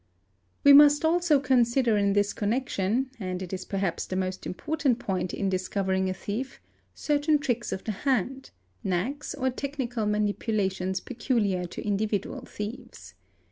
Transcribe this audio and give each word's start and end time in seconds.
We 0.63 0.73
must 0.73 1.05
also 1.05 1.39
consider 1.39 1.95
in 1.95 2.13
this 2.13 2.33
connection, 2.33 3.11
and 3.19 3.39
it 3.39 3.53
is 3.53 3.65
perhaps 3.65 4.07
the 4.07 4.15
most 4.15 4.47
important 4.47 4.97
point 4.97 5.31
in 5.31 5.47
discovering 5.47 6.09
a 6.09 6.13
thief, 6.15 6.59
certain 6.95 7.37
tricks 7.37 7.71
of 7.71 7.83
the 7.83 7.91
hand,) 7.91 8.49
knacks, 8.83 9.35
or 9.35 9.51
technical 9.51 10.07
manipulations 10.07 11.01
peculiar 11.01 11.65
to 11.65 11.85
individual 11.85 12.45
thieves. 12.45 13.13